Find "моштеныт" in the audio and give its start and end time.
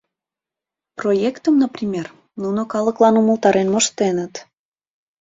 3.73-4.33